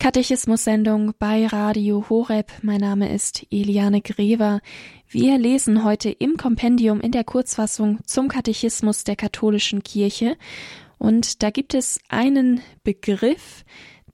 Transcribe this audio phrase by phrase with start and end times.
[0.00, 2.50] Katechismus-Sendung bei Radio Horeb.
[2.62, 4.62] Mein Name ist Eliane Grever.
[5.06, 10.38] Wir lesen heute im Kompendium in der Kurzfassung zum Katechismus der katholischen Kirche.
[10.96, 13.66] Und da gibt es einen Begriff,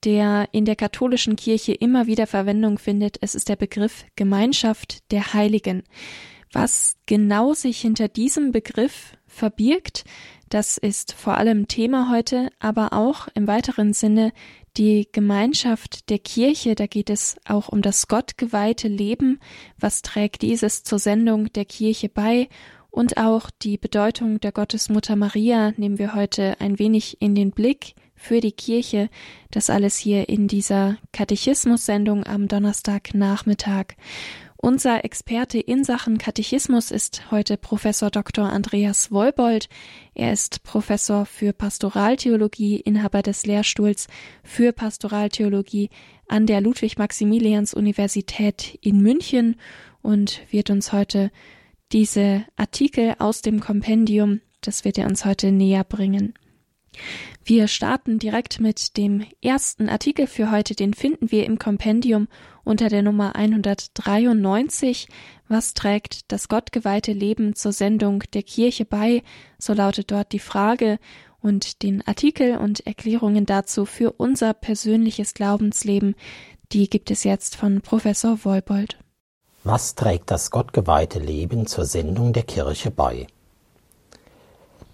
[0.03, 3.17] der in der katholischen Kirche immer wieder Verwendung findet.
[3.21, 5.83] Es ist der Begriff Gemeinschaft der Heiligen.
[6.51, 10.03] Was genau sich hinter diesem Begriff verbirgt,
[10.49, 14.31] das ist vor allem Thema heute, aber auch im weiteren Sinne
[14.77, 19.39] die Gemeinschaft der Kirche, da geht es auch um das gottgeweihte Leben,
[19.79, 22.47] was trägt dieses zur Sendung der Kirche bei
[22.97, 27.93] und auch die Bedeutung der Gottesmutter Maria nehmen wir heute ein wenig in den Blick
[28.15, 29.09] für die Kirche.
[29.51, 33.95] Das alles hier in dieser Katechismus-Sendung am Donnerstagnachmittag.
[34.59, 38.51] Unser Experte in Sachen Katechismus ist heute Professor Dr.
[38.51, 39.69] Andreas Wolbold.
[40.15, 44.07] Er ist Professor für Pastoraltheologie, Inhaber des Lehrstuhls
[44.43, 45.91] für Pastoraltheologie
[46.27, 49.57] an der Ludwig-Maximilians-Universität in München
[50.01, 51.29] und wird uns heute
[51.91, 56.33] diese Artikel aus dem Kompendium, das wird er uns heute näher bringen.
[57.45, 60.75] Wir starten direkt mit dem ersten Artikel für heute.
[60.75, 62.27] Den finden wir im Kompendium
[62.67, 65.07] unter der Nummer 193.
[65.47, 69.23] Was trägt das gottgeweihte Leben zur Sendung der Kirche bei?
[69.57, 70.99] So lautet dort die Frage
[71.41, 76.15] und den Artikel und Erklärungen dazu für unser persönliches Glaubensleben.
[76.73, 78.97] Die gibt es jetzt von Professor Wolbold.
[79.63, 83.27] Was trägt das gottgeweihte Leben zur Sendung der Kirche bei?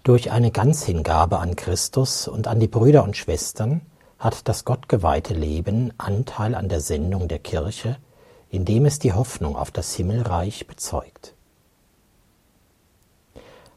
[0.04, 3.80] Durch eine Ganzhingabe an Christus und an die Brüder und Schwestern
[4.18, 7.96] hat das gottgeweihte Leben Anteil an der Sendung der Kirche,
[8.50, 11.34] indem es die Hoffnung auf das Himmelreich bezeugt.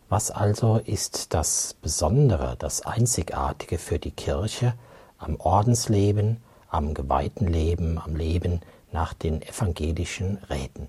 [0.09, 4.73] Was also ist das Besondere, das Einzigartige für die Kirche
[5.17, 6.37] am Ordensleben,
[6.69, 10.87] am geweihten Leben, am Leben nach den evangelischen Räten?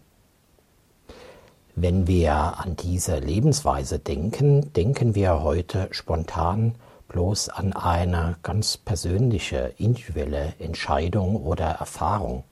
[1.75, 6.75] Wenn wir an diese Lebensweise denken, denken wir heute spontan
[7.09, 12.45] bloß an eine ganz persönliche, individuelle Entscheidung oder Erfahrung.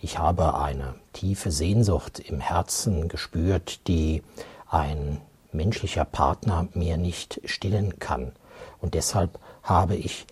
[0.00, 4.22] Ich habe eine tiefe Sehnsucht im Herzen gespürt, die
[4.68, 5.20] ein
[5.52, 8.32] menschlicher Partner mir nicht stillen kann.
[8.80, 10.26] Und deshalb habe ich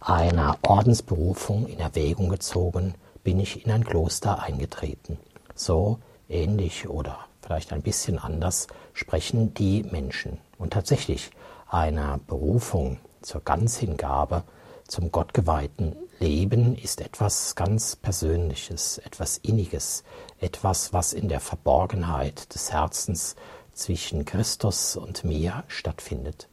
[0.00, 5.18] einer Ordensberufung in Erwägung gezogen, bin ich in ein Kloster eingetreten.
[5.54, 10.38] So ähnlich oder vielleicht ein bisschen anders sprechen die Menschen.
[10.58, 11.30] Und tatsächlich
[11.68, 14.44] eine Berufung zur Ganzhingabe,
[14.86, 20.04] zum gottgeweihten Leben ist etwas ganz Persönliches, etwas Inniges,
[20.38, 23.36] etwas, was in der Verborgenheit des Herzens
[23.72, 26.48] zwischen Christus und mir stattfindet.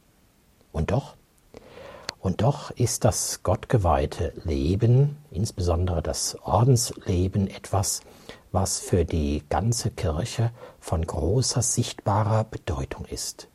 [0.72, 1.16] Und doch,
[2.18, 8.00] und doch ist das gottgeweihte Leben, insbesondere das Ordensleben, etwas,
[8.50, 10.50] was für die ganze Kirche
[10.80, 13.48] von großer sichtbarer Bedeutung ist.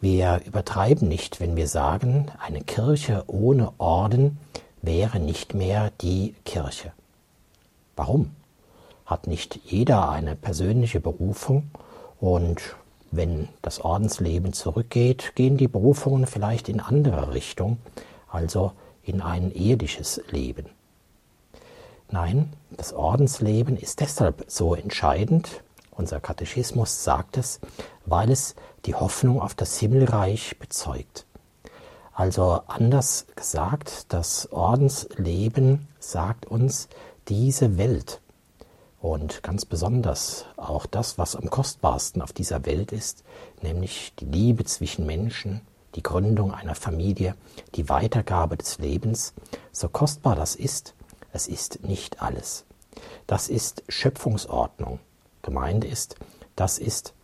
[0.00, 4.38] Wir übertreiben nicht, wenn wir sagen, eine Kirche ohne Orden
[4.82, 6.92] wäre nicht mehr die Kirche.
[7.96, 8.30] Warum?
[9.06, 11.70] Hat nicht jeder eine persönliche Berufung
[12.20, 12.76] und
[13.10, 17.78] wenn das Ordensleben zurückgeht, gehen die Berufungen vielleicht in andere Richtung,
[18.28, 20.66] also in ein irdisches Leben.
[22.10, 25.62] Nein, das Ordensleben ist deshalb so entscheidend,
[25.96, 27.60] unser Katechismus sagt es,
[28.04, 31.26] weil es die Hoffnung auf das Himmelreich bezeugt.
[32.12, 36.88] Also anders gesagt, das Ordensleben sagt uns,
[37.28, 38.20] diese Welt
[39.00, 43.24] und ganz besonders auch das, was am kostbarsten auf dieser Welt ist,
[43.62, 45.60] nämlich die Liebe zwischen Menschen,
[45.94, 47.34] die Gründung einer Familie,
[47.74, 49.34] die Weitergabe des Lebens,
[49.72, 50.94] so kostbar das ist,
[51.32, 52.64] es ist nicht alles.
[53.26, 55.00] Das ist Schöpfungsordnung.
[55.46, 56.16] Gemeint ist,
[56.56, 57.14] das ist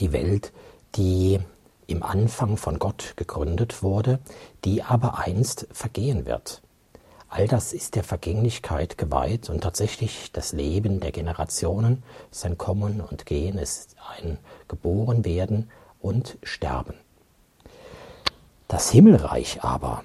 [0.00, 0.50] die Welt,
[0.96, 1.38] die
[1.86, 4.18] im Anfang von Gott gegründet wurde,
[4.64, 6.62] die aber einst vergehen wird.
[7.28, 13.26] All das ist der Vergänglichkeit geweiht und tatsächlich das Leben der Generationen, sein Kommen und
[13.26, 15.70] Gehen ist ein Geborenwerden
[16.00, 16.94] und Sterben.
[18.68, 20.02] Das Himmelreich aber,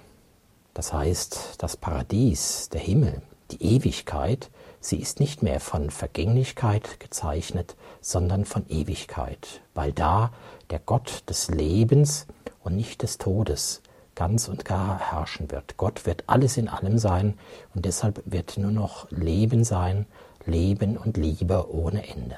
[0.74, 3.22] das heißt, das Paradies, der Himmel,
[3.52, 4.50] die Ewigkeit,
[4.80, 10.32] sie ist nicht mehr von Vergänglichkeit gezeichnet, sondern von Ewigkeit, weil da
[10.70, 12.28] der Gott des Lebens
[12.64, 13.82] und nicht des Todes
[14.16, 15.78] ganz und gar herrschen wird.
[15.78, 17.38] Gott wird alles in allem sein
[17.74, 20.06] und deshalb wird nur noch Leben sein,
[20.46, 22.38] Leben und Liebe ohne Ende.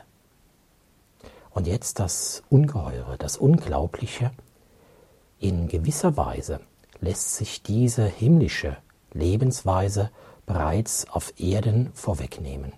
[1.50, 4.32] Und jetzt das Ungeheure, das Unglaubliche.
[5.40, 6.62] In gewisser Weise
[7.00, 8.78] lässt sich diese himmlische
[9.14, 10.12] Lebensweise
[10.52, 12.74] bereits auf Erden vorwegnehmen.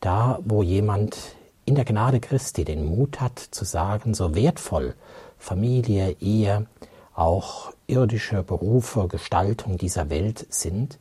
[0.00, 1.16] Da, wo jemand
[1.64, 4.94] in der Gnade Christi den Mut hat zu sagen, so wertvoll
[5.36, 6.66] Familie, Ehe,
[7.14, 10.98] auch irdische Berufe, Gestaltung dieser Welt sind,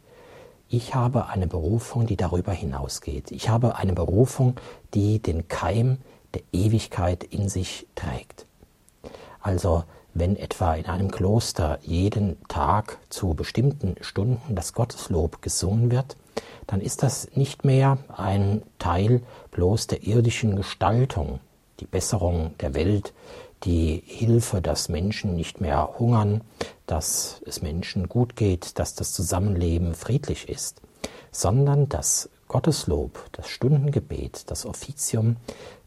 [0.67, 3.31] ich habe eine Berufung, die darüber hinausgeht.
[3.31, 4.55] Ich habe eine Berufung,
[4.94, 5.97] die den Keim
[6.33, 8.45] der Ewigkeit in sich trägt.
[9.41, 9.83] Also
[10.19, 16.18] wenn etwa in einem Kloster jeden Tag zu bestimmten Stunden das Gotteslob gesungen wird,
[16.68, 19.21] dann ist das nicht mehr ein Teil
[19.51, 21.39] bloß der irdischen Gestaltung,
[21.80, 23.13] die Besserung der Welt,
[23.63, 26.42] die Hilfe, dass Menschen nicht mehr hungern,
[26.86, 30.81] dass es Menschen gut geht, dass das Zusammenleben friedlich ist,
[31.31, 35.38] sondern das Gotteslob, das Stundengebet, das Offizium,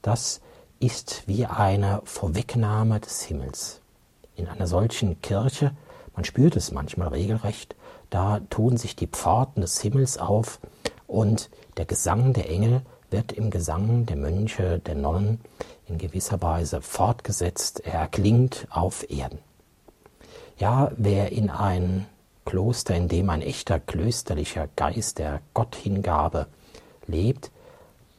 [0.00, 0.40] das
[0.80, 3.81] ist wie eine Vorwegnahme des Himmels.
[4.34, 5.72] In einer solchen Kirche,
[6.14, 7.76] man spürt es manchmal regelrecht,
[8.10, 10.60] da tun sich die Pforten des Himmels auf
[11.06, 15.40] und der Gesang der Engel wird im Gesang der Mönche, der Nonnen
[15.86, 19.38] in gewisser Weise fortgesetzt, er klingt auf Erden.
[20.58, 22.06] Ja, wer in ein
[22.44, 26.46] Kloster, in dem ein echter klösterlicher Geist der Gotthingabe
[27.06, 27.50] lebt,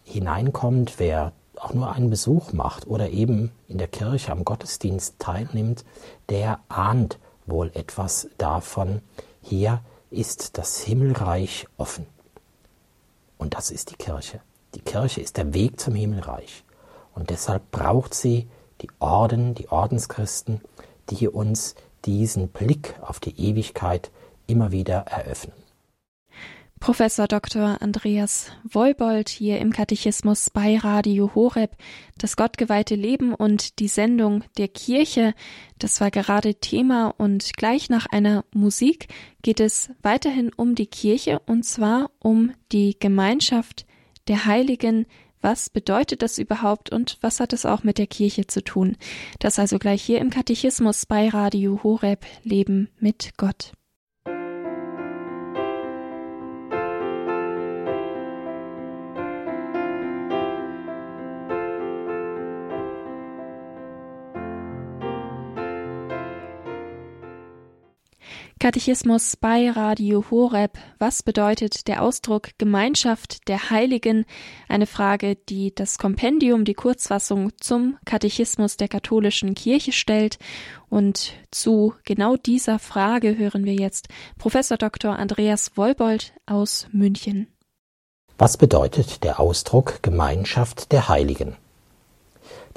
[0.04, 1.34] hineinkommt, wer
[1.64, 5.86] auch nur einen Besuch macht oder eben in der Kirche am Gottesdienst teilnimmt,
[6.30, 9.02] der ahnt wohl etwas davon,
[9.42, 12.06] hier ist das Himmelreich offen.
[13.38, 14.42] Und das ist die Kirche.
[14.76, 16.64] Die Kirche ist der Weg zum Himmelreich.
[17.14, 18.48] Und deshalb braucht sie
[18.82, 20.62] die Orden, die Ordenschristen,
[21.10, 21.76] die uns
[22.06, 24.12] diesen Blick auf die Ewigkeit
[24.48, 25.63] immer wieder eröffnen.
[26.84, 27.82] Professor Dr.
[27.82, 31.78] Andreas Woibold hier im Katechismus bei Radio Horeb.
[32.18, 35.34] Das gottgeweihte Leben und die Sendung der Kirche,
[35.80, 39.08] das war gerade Thema und gleich nach einer Musik
[39.42, 43.86] geht es weiterhin um die Kirche und zwar um die Gemeinschaft
[44.28, 45.06] der Heiligen,
[45.40, 48.98] was bedeutet das überhaupt und was hat es auch mit der Kirche zu tun?
[49.40, 53.72] Das also gleich hier im Katechismus bei Radio Horeb Leben mit Gott.
[68.64, 70.78] Katechismus bei Radio Horeb.
[70.98, 74.24] Was bedeutet der Ausdruck Gemeinschaft der Heiligen?
[74.70, 80.38] Eine Frage, die das Kompendium, die Kurzfassung zum Katechismus der katholischen Kirche stellt.
[80.88, 84.08] Und zu genau dieser Frage hören wir jetzt
[84.38, 85.14] Professor Dr.
[85.20, 87.50] Andreas Wolbold aus München.
[88.38, 91.58] Was bedeutet der Ausdruck Gemeinschaft der Heiligen?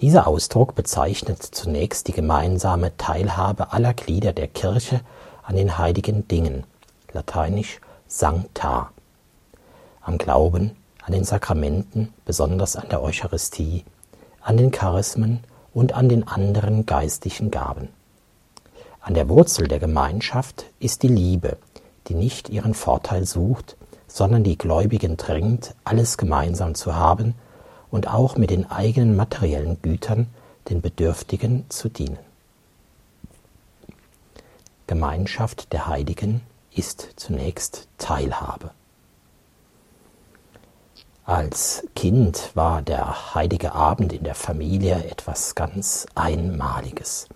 [0.01, 5.01] Dieser Ausdruck bezeichnet zunächst die gemeinsame Teilhabe aller Glieder der Kirche
[5.47, 6.65] an den heiligen Dingen,
[7.13, 8.91] lateinisch Sancta,
[10.01, 10.73] am Glauben,
[11.03, 13.85] an den Sakramenten, besonders an der Eucharistie,
[14.41, 17.89] an den Charismen und an den anderen geistlichen Gaben.
[19.01, 21.59] An der Wurzel der Gemeinschaft ist die Liebe,
[22.09, 23.77] die nicht ihren Vorteil sucht,
[24.09, 27.35] sondern die Gläubigen drängt, alles gemeinsam zu haben
[27.91, 30.27] und auch mit den eigenen materiellen Gütern
[30.71, 32.26] den Bedürftigen zu dienen.
[34.87, 36.43] Gemeinschaft der Heiligen
[36.73, 38.71] ist zunächst Teilhabe.
[41.25, 47.27] Als Kind war der heilige Abend in der Familie etwas ganz Einmaliges.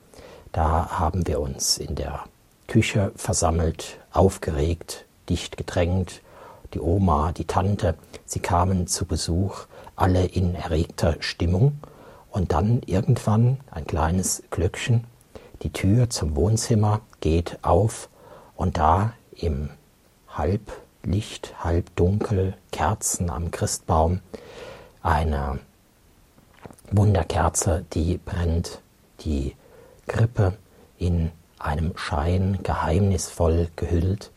[0.52, 2.22] Da haben wir uns in der
[2.68, 6.22] Küche versammelt, aufgeregt, dicht gedrängt.
[6.72, 7.96] Die Oma, die Tante,
[8.26, 11.80] sie kamen zu Besuch, alle in erregter Stimmung.
[12.30, 15.02] Und dann irgendwann ein kleines Glöckchen
[15.62, 18.08] die Tür zum Wohnzimmer geht auf
[18.56, 19.70] und da im
[20.28, 24.20] Halblicht, Halbdunkel, Kerzen am Christbaum,
[25.02, 25.58] eine
[26.90, 28.80] Wunderkerze, die brennt,
[29.20, 29.54] die
[30.06, 30.56] Krippe
[30.98, 34.30] in einem Schein geheimnisvoll gehüllt.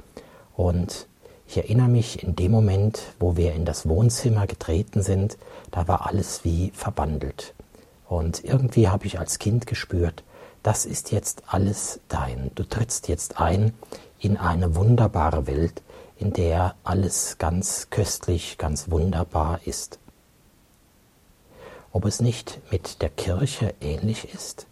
[0.56, 1.08] Und
[1.48, 5.38] ich erinnere mich in dem Moment, wo wir in das Wohnzimmer getreten sind,
[5.72, 7.54] da war alles wie verbandelt.
[8.08, 10.24] Und irgendwie habe ich als Kind gespürt,
[10.64, 12.52] das ist jetzt alles dein.
[12.56, 13.74] Du trittst jetzt ein
[14.20, 15.82] in eine wunderbare Welt,
[16.18, 20.00] in der alles ganz köstlich, ganz wunderbar ist.
[21.92, 24.66] Ob es nicht mit der Kirche ähnlich ist,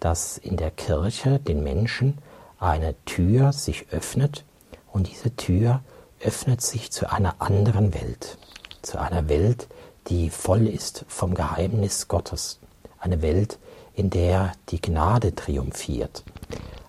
[0.00, 2.18] dass in der Kirche den Menschen
[2.58, 4.44] eine Tür sich öffnet
[4.90, 5.82] und diese Tür
[6.20, 8.38] öffnet sich zu einer anderen Welt,
[8.82, 9.68] zu einer Welt,
[10.08, 12.58] die voll ist vom Geheimnis Gottes,
[12.98, 13.58] eine Welt,
[14.00, 16.24] in der die Gnade triumphiert,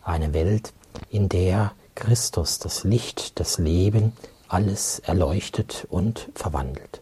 [0.02, 0.72] eine Welt,
[1.10, 4.14] in der Christus, das Licht, das Leben,
[4.48, 7.02] alles erleuchtet und verwandelt.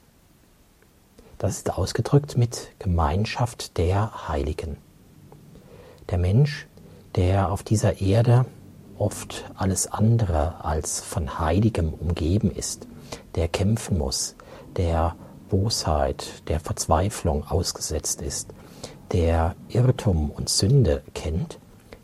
[1.38, 4.78] Das ist ausgedrückt mit Gemeinschaft der Heiligen.
[6.10, 6.66] Der Mensch,
[7.14, 8.46] der auf dieser Erde
[8.98, 12.88] oft alles andere als von Heiligem umgeben ist,
[13.36, 14.36] der kämpfen muss,
[14.76, 15.16] der
[15.50, 18.50] Bosheit, der Verzweiflung ausgesetzt ist,
[19.12, 21.60] der Irrtum und Sünde kennt,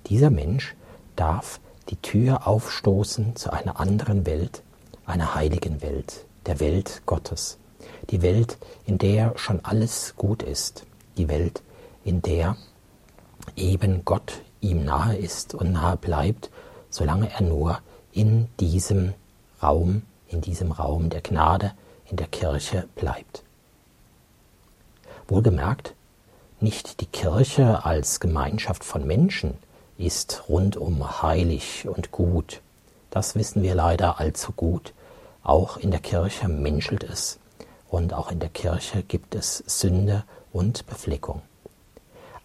[0.07, 0.75] dieser Mensch
[1.15, 1.59] darf
[1.89, 4.63] die Tür aufstoßen zu einer anderen Welt,
[5.05, 7.57] einer heiligen Welt, der Welt Gottes,
[8.09, 10.85] die Welt, in der schon alles gut ist,
[11.17, 11.61] die Welt,
[12.03, 12.57] in der
[13.55, 16.49] eben Gott ihm nahe ist und nahe bleibt,
[16.89, 17.79] solange er nur
[18.11, 19.13] in diesem
[19.61, 21.73] Raum, in diesem Raum der Gnade,
[22.09, 23.43] in der Kirche bleibt.
[25.27, 25.94] Wohlgemerkt,
[26.65, 29.53] nicht die Kirche als Gemeinschaft von Menschen
[29.99, 32.61] ist rundum heilig und gut.
[33.11, 34.91] Das wissen wir leider allzu gut.
[35.43, 37.37] Auch in der Kirche menschelt es
[37.87, 41.43] und auch in der Kirche gibt es Sünde und Befleckung.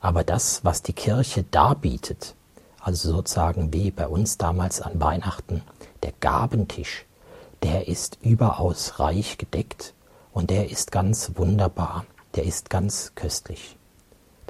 [0.03, 2.35] Aber das, was die Kirche darbietet,
[2.79, 5.63] also sozusagen wie bei uns damals an Weihnachten,
[6.03, 7.07] der Gabentisch,
[7.63, 9.95] der ist überaus reich gedeckt
[10.35, 13.79] und der ist ganz wunderbar, der ist ganz köstlich.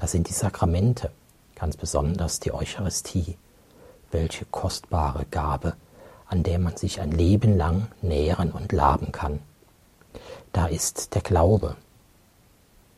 [0.01, 1.11] Das sind die Sakramente,
[1.55, 3.37] ganz besonders die Eucharistie.
[4.11, 5.75] Welche kostbare Gabe,
[6.27, 9.41] an der man sich ein Leben lang nähren und laben kann.
[10.53, 11.77] Da ist der Glaube.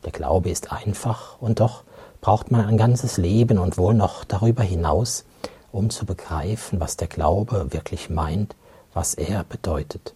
[0.04, 1.82] Der Glaube ist einfach und doch
[2.20, 5.24] braucht man ein ganzes Leben und wohl noch darüber hinaus,
[5.72, 8.54] um zu begreifen, was der Glaube wirklich meint,
[8.94, 10.14] was er bedeutet.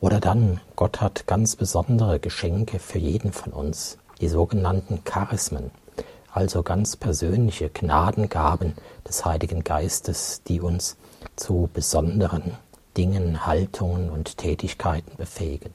[0.00, 5.72] Oder dann, Gott hat ganz besondere Geschenke für jeden von uns, die sogenannten Charismen,
[6.32, 8.74] also ganz persönliche Gnadengaben
[9.06, 10.96] des Heiligen Geistes, die uns
[11.34, 12.56] zu besonderen
[12.96, 15.74] Dingen, Haltungen und Tätigkeiten befähigen.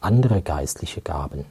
[0.00, 1.44] Andere geistliche Gaben,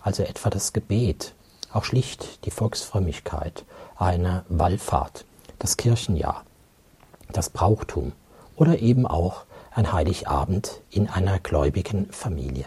[0.00, 1.34] also etwa das Gebet,
[1.72, 3.64] auch schlicht die Volksfrömmigkeit,
[3.96, 5.24] eine Wallfahrt,
[5.58, 6.44] das Kirchenjahr,
[7.32, 8.12] das Brauchtum
[8.56, 12.66] oder eben auch ein Heiligabend in einer gläubigen Familie.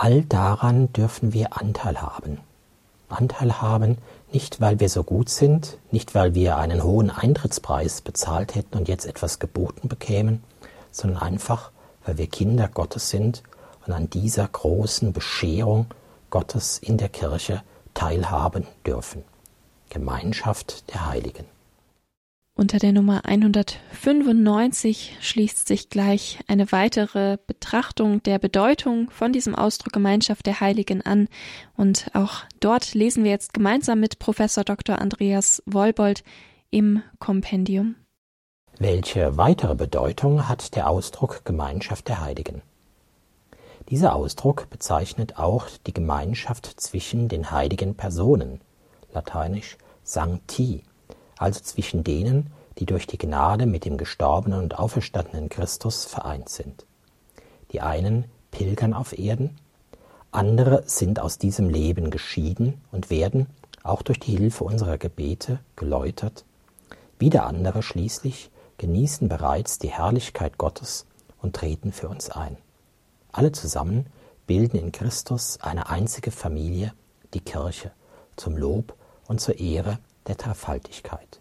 [0.00, 2.38] All daran dürfen wir Anteil haben.
[3.08, 3.98] Anteil haben,
[4.32, 8.86] nicht weil wir so gut sind, nicht weil wir einen hohen Eintrittspreis bezahlt hätten und
[8.86, 10.44] jetzt etwas geboten bekämen,
[10.92, 11.72] sondern einfach,
[12.06, 13.42] weil wir Kinder Gottes sind
[13.86, 15.86] und an dieser großen Bescherung
[16.30, 17.64] Gottes in der Kirche
[17.94, 19.24] teilhaben dürfen.
[19.90, 21.57] Gemeinschaft der Heiligen.
[22.58, 29.92] Unter der Nummer 195 schließt sich gleich eine weitere Betrachtung der Bedeutung von diesem Ausdruck
[29.92, 31.28] Gemeinschaft der Heiligen an.
[31.76, 34.98] Und auch dort lesen wir jetzt gemeinsam mit Professor Dr.
[34.98, 36.24] Andreas Wolbold
[36.70, 37.94] im Kompendium.
[38.76, 42.62] Welche weitere Bedeutung hat der Ausdruck Gemeinschaft der Heiligen?
[43.88, 48.60] Dieser Ausdruck bezeichnet auch die Gemeinschaft zwischen den heiligen Personen,
[49.12, 50.82] lateinisch Sancti,
[51.38, 56.86] also zwischen denen, die durch die Gnade mit dem gestorbenen und auferstandenen Christus vereint sind.
[57.72, 59.58] Die einen pilgern auf Erden,
[60.30, 63.46] andere sind aus diesem Leben geschieden und werden,
[63.82, 66.44] auch durch die Hilfe unserer Gebete, geläutert,
[67.18, 71.06] wieder andere schließlich genießen bereits die Herrlichkeit Gottes
[71.40, 72.56] und treten für uns ein.
[73.32, 74.06] Alle zusammen
[74.46, 76.92] bilden in Christus eine einzige Familie,
[77.34, 77.90] die Kirche,
[78.36, 78.94] zum Lob
[79.26, 81.40] und zur Ehre der Dreifaltigkeit.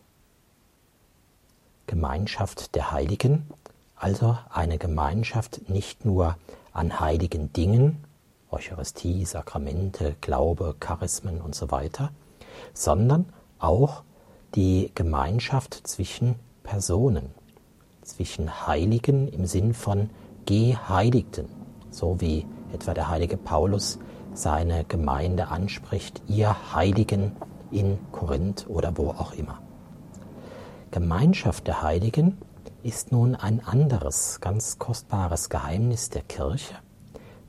[1.86, 3.48] Gemeinschaft der Heiligen,
[3.96, 6.38] also eine Gemeinschaft nicht nur
[6.74, 8.03] an heiligen Dingen,
[8.50, 12.12] Eucharistie, Sakramente, Glaube, Charismen und so weiter,
[12.74, 13.25] sondern
[13.60, 14.03] auch
[14.56, 17.32] die Gemeinschaft zwischen Personen,
[18.03, 20.10] zwischen Heiligen im Sinn von
[20.46, 21.50] Geheiligten,
[21.89, 24.00] so wie etwa der heilige Paulus
[24.34, 27.34] seine Gemeinde anspricht, ihr Heiligen
[27.72, 29.62] in Korinth oder wo auch immer.
[30.92, 32.38] Gemeinschaft der Heiligen
[32.84, 36.76] ist nun ein anderes, ganz kostbares Geheimnis der Kirche,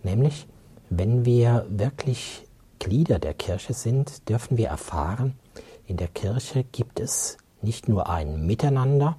[0.03, 0.47] nämlich
[0.91, 2.47] wenn wir wirklich
[2.79, 5.39] Glieder der Kirche sind, dürfen wir erfahren,
[5.87, 9.17] in der Kirche gibt es nicht nur ein Miteinander,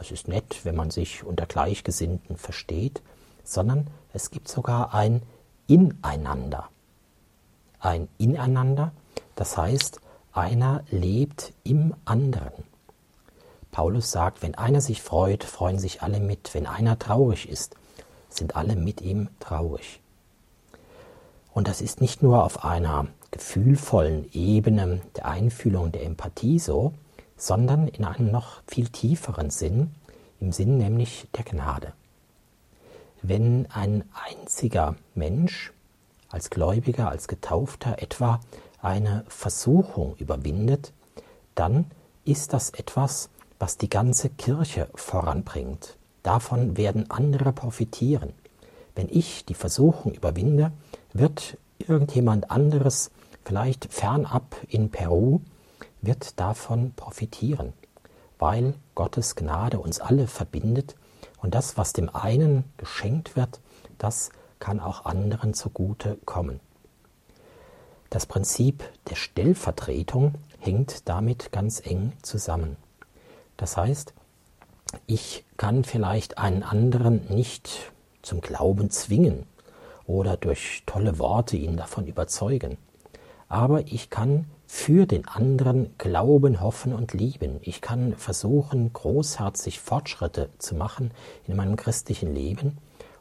[0.00, 3.02] es ist nett, wenn man sich unter Gleichgesinnten versteht,
[3.44, 5.22] sondern es gibt sogar ein
[5.66, 6.68] Ineinander.
[7.80, 8.92] Ein Ineinander,
[9.36, 10.00] das heißt,
[10.32, 12.64] einer lebt im anderen.
[13.70, 16.54] Paulus sagt, wenn einer sich freut, freuen sich alle mit.
[16.54, 17.76] Wenn einer traurig ist,
[18.28, 20.00] sind alle mit ihm traurig.
[21.52, 26.94] Und das ist nicht nur auf einer gefühlvollen Ebene der Einfühlung der Empathie so,
[27.36, 29.94] sondern in einem noch viel tieferen Sinn,
[30.40, 31.92] im Sinn nämlich der Gnade.
[33.22, 35.72] wenn ein einziger Mensch
[36.28, 38.40] als Gläubiger, als Getaufter etwa
[38.82, 40.92] eine Versuchung überwindet,
[41.54, 41.86] dann
[42.24, 45.96] ist das etwas, was die ganze Kirche voranbringt.
[46.22, 48.32] Davon werden andere profitieren.
[48.94, 50.72] Wenn ich die Versuchung überwinde,
[51.12, 53.10] wird irgendjemand anderes,
[53.44, 55.40] vielleicht fernab in Peru,
[56.02, 57.72] wird davon profitieren,
[58.38, 60.96] weil Gottes Gnade uns alle verbindet
[61.42, 63.60] und das, was dem einen geschenkt wird,
[63.98, 66.60] das kann auch anderen zugute kommen.
[68.10, 72.76] Das Prinzip der Stellvertretung hängt damit ganz eng zusammen.
[73.56, 74.14] Das heißt,
[75.06, 79.44] ich kann vielleicht einen anderen nicht zum Glauben zwingen
[80.06, 82.78] oder durch tolle Worte ihn davon überzeugen,
[83.48, 87.58] aber ich kann für den anderen glauben, hoffen und lieben.
[87.62, 91.12] Ich kann versuchen, großherzig Fortschritte zu machen
[91.46, 92.78] in meinem christlichen Leben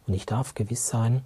[0.07, 1.23] und ich darf gewiss sein,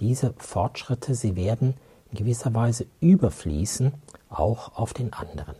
[0.00, 1.74] diese Fortschritte, sie werden
[2.10, 3.92] in gewisser Weise überfließen,
[4.28, 5.56] auch auf den anderen.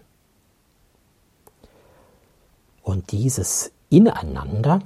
[2.82, 4.80] Und dieses Ineinander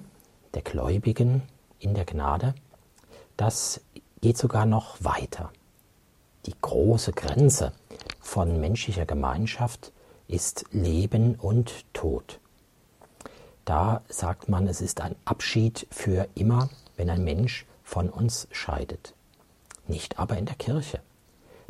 [0.54, 1.42] der Gläubigen
[1.78, 2.54] in der Gnade,
[3.36, 3.80] das
[4.20, 5.50] geht sogar noch weiter.
[6.46, 7.72] Die große Grenze
[8.20, 9.92] von menschlicher Gemeinschaft
[10.28, 12.38] ist Leben und Tod.
[13.64, 19.14] Da sagt man, es ist ein Abschied für immer, wenn ein Mensch von uns scheidet.
[19.86, 21.00] Nicht aber in der Kirche.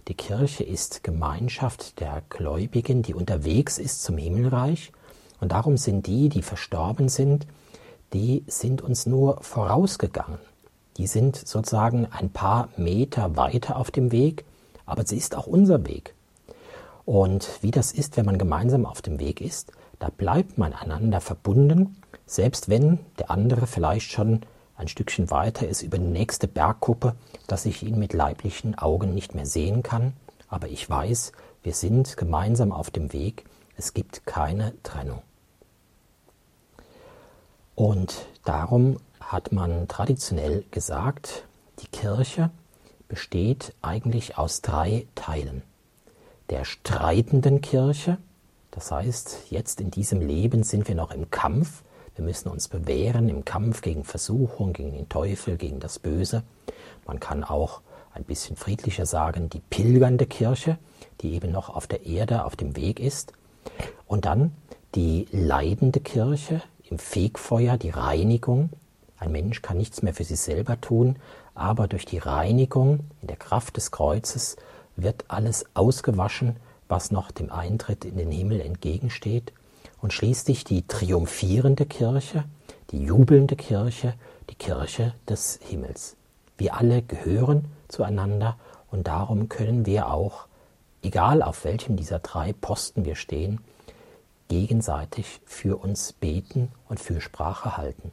[0.09, 4.93] Die Kirche ist Gemeinschaft der Gläubigen, die unterwegs ist zum Himmelreich.
[5.41, 7.47] Und darum sind die, die verstorben sind,
[8.13, 10.39] die sind uns nur vorausgegangen.
[10.97, 14.45] Die sind sozusagen ein paar Meter weiter auf dem Weg,
[14.87, 16.15] aber sie ist auch unser Weg.
[17.05, 21.21] Und wie das ist, wenn man gemeinsam auf dem Weg ist, da bleibt man einander
[21.21, 24.41] verbunden, selbst wenn der andere vielleicht schon
[24.81, 27.15] ein Stückchen weiter ist über die nächste Bergkuppe,
[27.47, 30.15] dass ich ihn mit leiblichen Augen nicht mehr sehen kann.
[30.49, 33.45] Aber ich weiß, wir sind gemeinsam auf dem Weg.
[33.77, 35.23] Es gibt keine Trennung.
[37.75, 41.45] Und darum hat man traditionell gesagt,
[41.81, 42.51] die Kirche
[43.07, 45.63] besteht eigentlich aus drei Teilen.
[46.49, 48.17] Der streitenden Kirche,
[48.71, 51.83] das heißt, jetzt in diesem Leben sind wir noch im Kampf,
[52.21, 56.43] wir müssen uns bewähren im Kampf gegen Versuchung, gegen den Teufel, gegen das Böse.
[57.07, 57.81] Man kann auch
[58.13, 60.77] ein bisschen friedlicher sagen, die pilgernde Kirche,
[61.23, 63.33] die eben noch auf der Erde auf dem Weg ist.
[64.07, 64.53] Und dann
[64.95, 68.69] die leidende Kirche im Fegfeuer, die Reinigung,
[69.19, 71.17] ein Mensch kann nichts mehr für sich selber tun,
[71.55, 74.57] aber durch die Reinigung in der Kraft des Kreuzes
[74.95, 76.57] wird alles ausgewaschen,
[76.87, 79.55] was noch dem Eintritt in den Himmel entgegensteht.
[80.01, 82.45] Und schließlich die triumphierende Kirche,
[82.91, 84.15] die jubelnde Kirche,
[84.49, 86.17] die Kirche des Himmels.
[86.57, 88.57] Wir alle gehören zueinander
[88.91, 90.47] und darum können wir auch,
[91.03, 93.61] egal auf welchem dieser drei Posten wir stehen,
[94.49, 98.11] gegenseitig für uns beten und Fürsprache halten.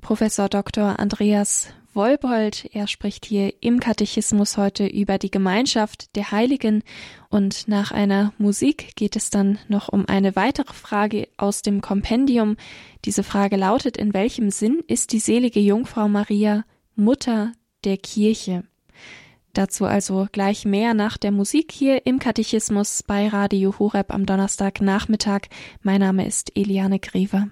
[0.00, 0.98] Professor Dr.
[0.98, 6.82] Andreas Wolbold, er spricht hier im Katechismus heute über die Gemeinschaft der Heiligen
[7.30, 12.56] und nach einer Musik geht es dann noch um eine weitere Frage aus dem Kompendium.
[13.04, 16.64] Diese Frage lautet, in welchem Sinn ist die selige Jungfrau Maria
[16.96, 17.52] Mutter
[17.84, 18.64] der Kirche?
[19.52, 25.42] Dazu also gleich mehr nach der Musik hier im Katechismus bei Radio Horeb am Donnerstagnachmittag.
[25.82, 27.50] Mein Name ist Eliane Grever.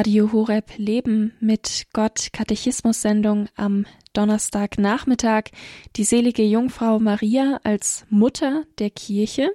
[0.00, 3.84] Radio Horeb Leben mit Gott Katechismus-Sendung am
[4.14, 5.50] Donnerstagnachmittag.
[5.96, 9.50] Die selige Jungfrau Maria als Mutter der Kirche.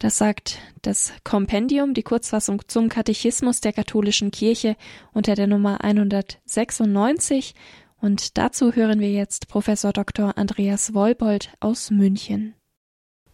[0.00, 4.74] Das sagt das Kompendium, die Kurzfassung zum Katechismus der katholischen Kirche
[5.12, 7.54] unter der Nummer 196.
[8.00, 10.36] Und dazu hören wir jetzt Professor Dr.
[10.36, 12.54] Andreas Wolbold aus München.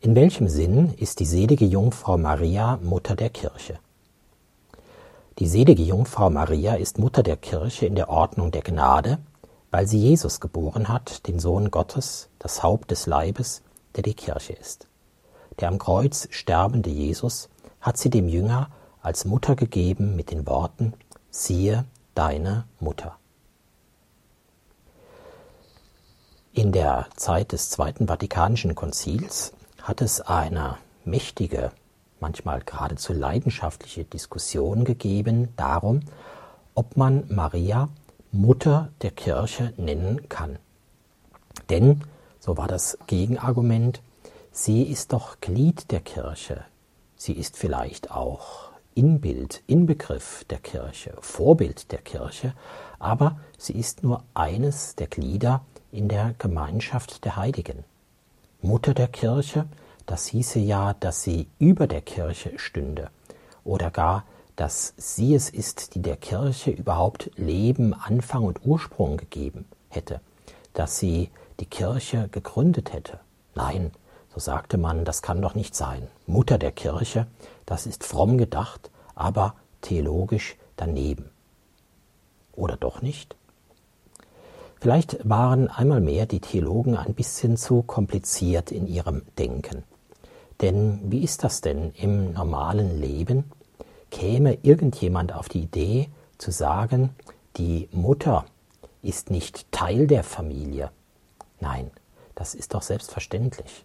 [0.00, 3.78] In welchem Sinn ist die selige Jungfrau Maria Mutter der Kirche?
[5.38, 9.18] Die selige Jungfrau Maria ist Mutter der Kirche in der Ordnung der Gnade,
[9.70, 13.62] weil sie Jesus geboren hat, den Sohn Gottes, das Haupt des Leibes,
[13.94, 14.88] der die Kirche ist.
[15.60, 17.50] Der am Kreuz sterbende Jesus
[17.82, 18.70] hat sie dem Jünger
[19.02, 20.94] als Mutter gegeben mit den Worten,
[21.30, 23.18] siehe deine Mutter.
[26.54, 31.72] In der Zeit des Zweiten Vatikanischen Konzils hat es eine mächtige
[32.26, 36.00] manchmal geradezu leidenschaftliche Diskussion gegeben darum,
[36.74, 37.88] ob man Maria
[38.32, 40.58] Mutter der Kirche nennen kann.
[41.70, 42.02] Denn,
[42.40, 44.02] so war das Gegenargument,
[44.50, 46.64] sie ist doch Glied der Kirche,
[47.14, 52.54] sie ist vielleicht auch Inbild, Inbegriff der Kirche, Vorbild der Kirche,
[52.98, 57.84] aber sie ist nur eines der Glieder in der Gemeinschaft der Heiligen.
[58.62, 59.66] Mutter der Kirche,
[60.06, 63.10] das hieße ja, dass sie über der Kirche stünde
[63.64, 69.66] oder gar, dass sie es ist, die der Kirche überhaupt Leben, Anfang und Ursprung gegeben
[69.88, 70.20] hätte,
[70.72, 73.20] dass sie die Kirche gegründet hätte.
[73.54, 73.90] Nein,
[74.32, 76.08] so sagte man, das kann doch nicht sein.
[76.26, 77.26] Mutter der Kirche,
[77.66, 81.30] das ist fromm gedacht, aber theologisch daneben.
[82.52, 83.36] Oder doch nicht?
[84.80, 89.84] Vielleicht waren einmal mehr die Theologen ein bisschen zu kompliziert in ihrem Denken.
[90.60, 93.50] Denn wie ist das denn im normalen Leben?
[94.10, 97.10] Käme irgendjemand auf die Idee zu sagen,
[97.56, 98.46] die Mutter
[99.02, 100.90] ist nicht Teil der Familie?
[101.60, 101.90] Nein,
[102.34, 103.84] das ist doch selbstverständlich.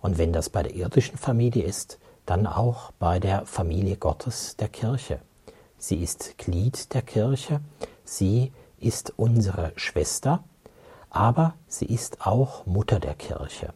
[0.00, 4.68] Und wenn das bei der irdischen Familie ist, dann auch bei der Familie Gottes der
[4.68, 5.20] Kirche.
[5.78, 7.60] Sie ist Glied der Kirche,
[8.04, 10.44] sie ist unsere Schwester,
[11.10, 13.72] aber sie ist auch Mutter der Kirche,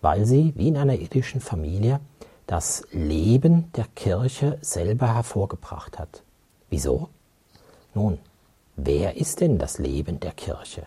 [0.00, 2.00] weil sie, wie in einer irdischen Familie,
[2.46, 6.22] das Leben der Kirche selber hervorgebracht hat.
[6.70, 7.08] Wieso?
[7.94, 8.18] Nun,
[8.76, 10.86] wer ist denn das Leben der Kirche?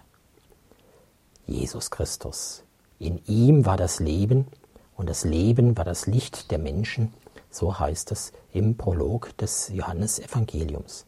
[1.48, 2.63] Jesus Christus.
[3.00, 4.48] In ihm war das Leben
[4.95, 7.13] und das Leben war das Licht der Menschen,
[7.50, 11.06] so heißt es im Prolog des Johannesevangeliums.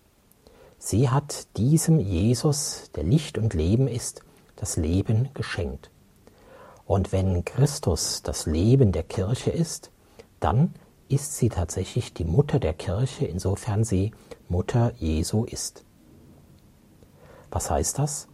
[0.80, 4.24] Sie hat diesem Jesus, der Licht und Leben ist,
[4.56, 5.91] das Leben geschenkt.
[6.92, 9.92] Und wenn Christus das Leben der Kirche ist,
[10.42, 10.74] dann
[11.08, 14.12] ist sie tatsächlich die Mutter der Kirche, insofern sie
[14.50, 15.86] Mutter Jesu ist.
[17.50, 18.28] Was heißt das?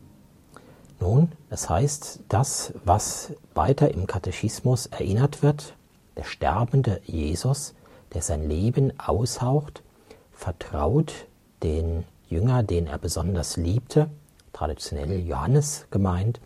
[0.99, 5.75] Nun, es heißt, das, was weiter im Katechismus erinnert wird,
[6.15, 7.75] der sterbende Jesus,
[8.15, 9.83] der sein Leben aushaucht,
[10.31, 11.13] vertraut
[11.61, 14.09] den Jünger, den er besonders liebte,
[14.51, 16.39] traditionell Johannes gemeint,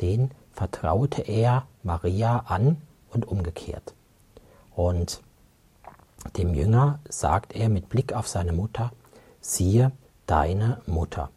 [0.00, 2.78] den vertraute er Maria an
[3.12, 3.94] und umgekehrt.
[4.74, 5.20] Und
[6.36, 8.92] dem Jünger sagt er mit Blick auf seine Mutter,
[9.40, 9.92] siehe
[10.26, 11.30] deine Mutter.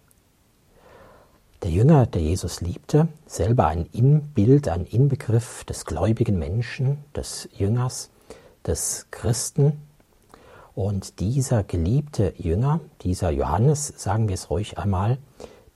[1.64, 8.12] Der Jünger, der Jesus liebte, selber ein Inbild, ein Inbegriff des gläubigen Menschen, des Jüngers,
[8.66, 9.82] des Christen.
[10.76, 15.18] Und dieser geliebte Jünger, dieser Johannes, sagen wir es ruhig einmal,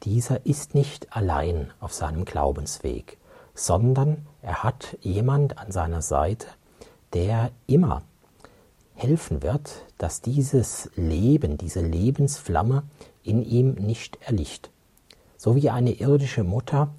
[0.04, 3.18] dieser ist nicht allein auf seinem Glaubensweg,
[3.54, 6.48] sondern er hat jemand an seiner Seite,
[7.14, 8.04] der immer
[8.96, 12.84] helfen wird, dass dieses Leben, diese Lebensflamme
[13.24, 14.72] in ihm nicht erlicht
[15.42, 16.94] so wie eine irdische Mutter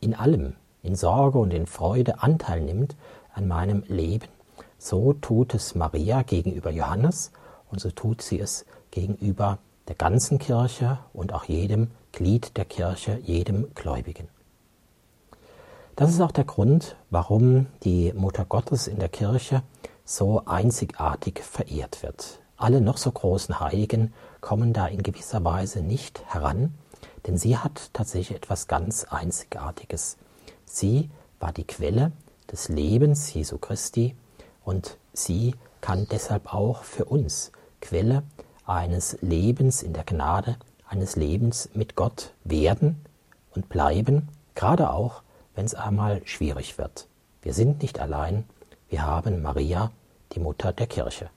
[0.00, 2.96] in allem, in Sorge und in Freude Anteil nimmt
[3.32, 4.26] an meinem Leben,
[4.78, 7.30] so tut es Maria gegenüber Johannes
[7.70, 13.20] und so tut sie es gegenüber der ganzen Kirche und auch jedem Glied der Kirche,
[13.22, 14.26] jedem Gläubigen.
[15.98, 19.64] Das ist auch der Grund, warum die Mutter Gottes in der Kirche
[20.04, 22.38] so einzigartig verehrt wird.
[22.56, 26.72] Alle noch so großen Heiligen kommen da in gewisser Weise nicht heran,
[27.26, 30.18] denn sie hat tatsächlich etwas ganz Einzigartiges.
[30.64, 32.12] Sie war die Quelle
[32.52, 34.14] des Lebens Jesu Christi
[34.64, 38.22] und sie kann deshalb auch für uns Quelle
[38.66, 43.04] eines Lebens in der Gnade, eines Lebens mit Gott werden
[43.52, 45.22] und bleiben, gerade auch,
[45.58, 47.08] wenn es einmal schwierig wird.
[47.42, 48.44] Wir sind nicht allein,
[48.88, 49.90] wir haben Maria,
[50.32, 51.30] die Mutter der Kirche.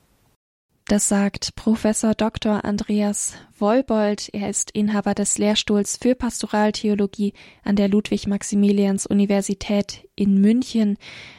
[0.86, 2.64] Das sagt Professor Dr.
[2.64, 4.30] Andreas Wolbold.
[4.32, 10.98] Er ist Inhaber des Lehrstuhls für Pastoraltheologie an der Ludwig-Maximilians-Universität in München.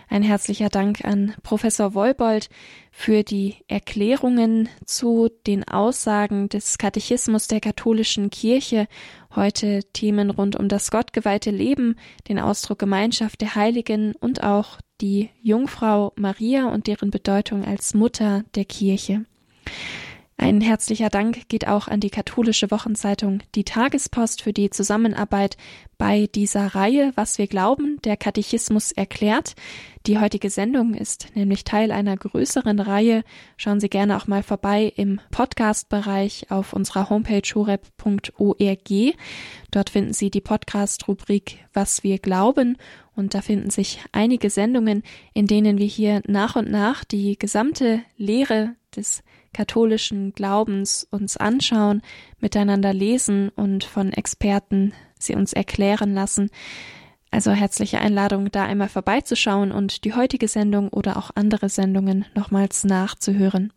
[0.09, 2.51] Ein herzlicher Dank an Professor Wolbold
[2.91, 8.89] für die Erklärungen zu den Aussagen des Katechismus der katholischen Kirche.
[9.35, 11.95] Heute Themen rund um das gottgeweihte Leben,
[12.29, 18.45] den Ausdruck Gemeinschaft der Heiligen und auch die Jungfrau Maria und deren Bedeutung als Mutter
[18.57, 19.25] der Kirche.
[20.43, 25.57] Ein herzlicher Dank geht auch an die katholische Wochenzeitung Die Tagespost für die Zusammenarbeit
[25.99, 29.55] bei dieser Reihe Was wir glauben, der Katechismus erklärt.
[30.09, 33.23] Die heutige Sendung ist nämlich Teil einer größeren Reihe.
[33.57, 39.15] Schauen Sie gerne auch mal vorbei im Podcast-Bereich auf unserer Homepage horeb.org.
[39.71, 42.79] Dort finden Sie die Podcast-Rubrik Was wir glauben
[43.15, 48.03] und da finden sich einige Sendungen, in denen wir hier nach und nach die gesamte
[48.17, 52.03] Lehre des katholischen Glaubens uns anschauen,
[52.41, 56.51] miteinander lesen und von Experten sie uns erklären lassen.
[57.31, 62.85] Also herzliche Einladung, da einmal vorbeizuschauen und die heutige Sendung oder auch andere Sendungen nochmals
[62.85, 63.73] nachzuhören.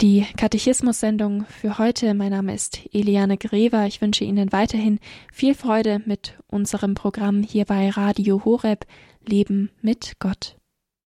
[0.00, 2.14] Die Katechismus-Sendung für heute.
[2.14, 3.86] Mein Name ist Eliane Grever.
[3.86, 4.98] Ich wünsche Ihnen weiterhin
[5.32, 8.86] viel Freude mit unserem Programm hier bei Radio Horeb
[9.24, 10.56] Leben mit Gott.